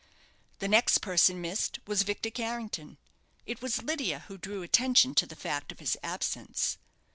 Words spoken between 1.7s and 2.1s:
was